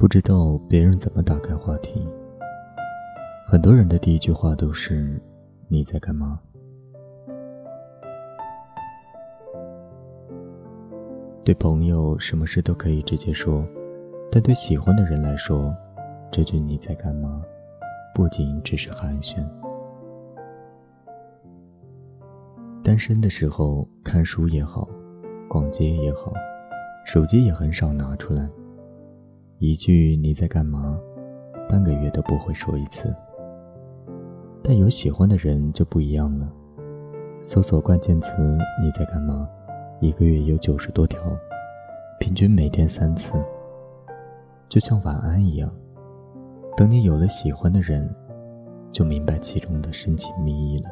[0.00, 2.08] 不知道别人怎么打开话题。
[3.44, 5.20] 很多人的第一句话都是
[5.68, 6.38] ：“你在干嘛？”
[11.44, 13.62] 对朋友，什么事都可以直接说，
[14.32, 15.70] 但对喜欢的人来说，
[16.32, 17.42] 这句“你在干嘛”
[18.16, 19.46] 不仅只是寒暄。
[22.82, 24.88] 单身的时候，看书也好，
[25.46, 26.32] 逛街也好，
[27.04, 28.48] 手机也很少拿出来。
[29.62, 30.98] 一句“你在干嘛”，
[31.68, 33.14] 半个月都不会说一次。
[34.62, 36.50] 但有喜欢的人就不一样了，
[37.42, 38.32] 搜索关键词
[38.82, 39.46] “你在干嘛”，
[40.00, 41.20] 一个月有九十多条，
[42.18, 43.34] 平均每天三次。
[44.66, 45.70] 就像晚安一样，
[46.74, 48.08] 等你有了喜欢的人，
[48.90, 50.88] 就明白其中的深情蜜意了。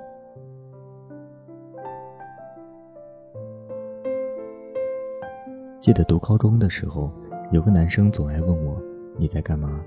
[5.80, 7.10] 记得读高中的时候。
[7.50, 8.78] 有个男生总爱问我
[9.16, 9.80] ：“你在干嘛？”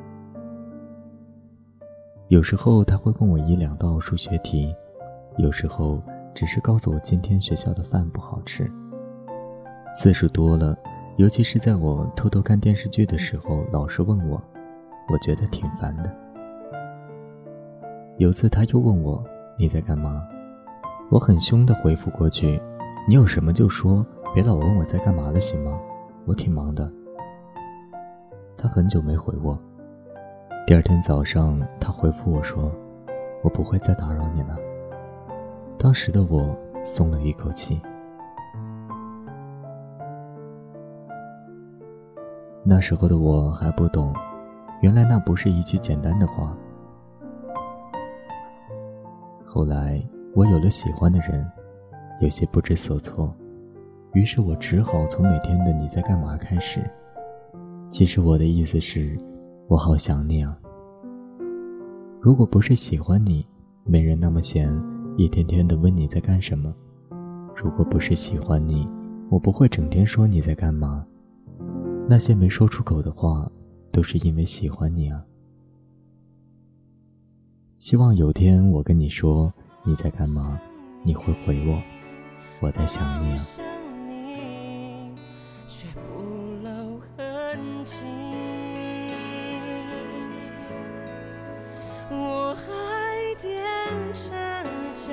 [2.30, 4.74] 有时候他会问我一两道数学题，
[5.38, 6.02] 有时候
[6.34, 8.68] 只是告诉我今天学校的饭不好吃。
[9.96, 10.76] 次数多了，
[11.18, 14.42] 尤其是在我偷偷看电视剧的时候，老是问我，
[15.10, 16.12] 我觉得挺烦的。
[18.18, 19.24] 有次他又问我
[19.56, 20.28] ：“你在干嘛？”
[21.12, 22.60] 我很凶的回复过去
[23.08, 25.80] ：“你有什么就说，别老问我在干嘛了，行吗？
[26.26, 26.92] 我挺忙的。”
[28.62, 29.58] 他很久没回我。
[30.68, 32.72] 第二天早上，他回复我说
[33.42, 34.56] ：“我不会再打扰你了。”
[35.80, 37.82] 当时的我松了一口气。
[42.64, 44.14] 那时候的我还不懂，
[44.82, 46.56] 原来那不是一句简单的话。
[49.44, 50.00] 后来
[50.36, 51.44] 我有了喜欢的人，
[52.20, 53.36] 有些不知所措，
[54.14, 56.88] 于是我只好从每天的“你在干嘛”开始。
[57.92, 59.18] 其实我的意思是，
[59.68, 60.58] 我好想你啊。
[62.22, 63.46] 如果不是喜欢你，
[63.84, 64.72] 没人那么闲，
[65.18, 66.74] 一天天的问你在干什么；
[67.54, 68.86] 如果不是喜欢你，
[69.30, 71.06] 我不会整天说你在干嘛。
[72.08, 73.52] 那些没说出口的话，
[73.92, 75.22] 都是因为喜欢你啊。
[77.78, 79.54] 希望有天我跟你说
[79.84, 80.58] 你在干嘛，
[81.04, 81.82] 你会回我，
[82.62, 83.44] 我在想你啊。
[87.84, 88.08] 情
[92.10, 95.12] 我还踮着脚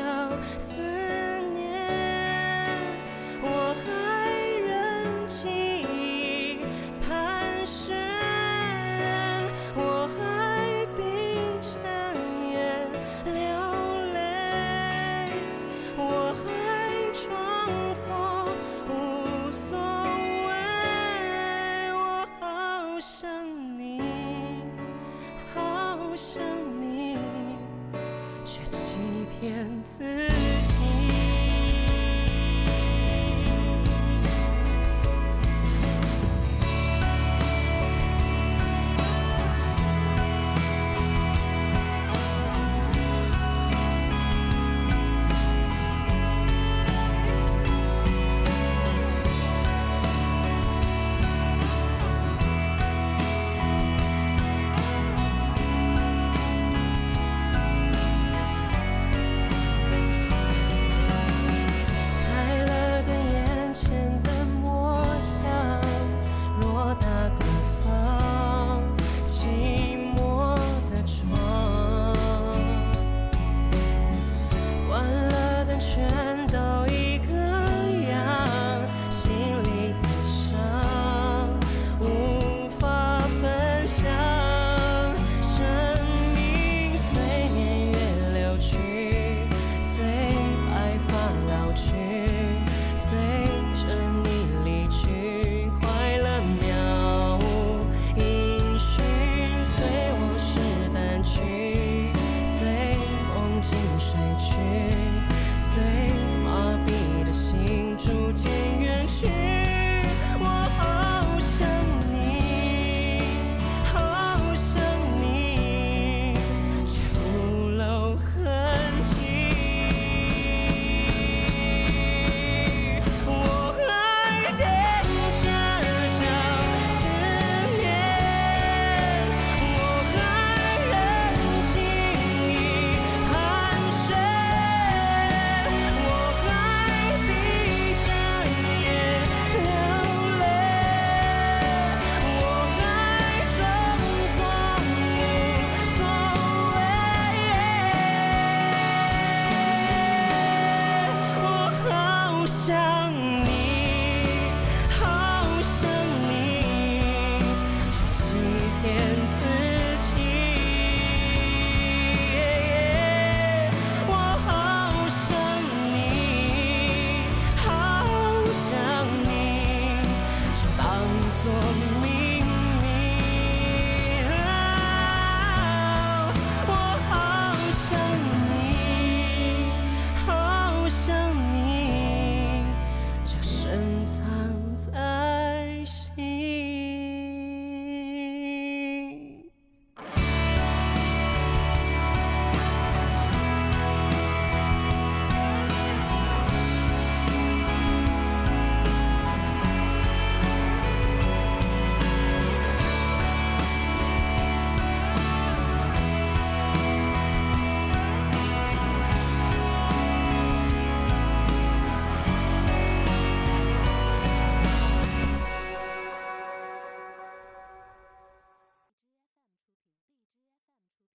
[29.41, 30.18] 天赐。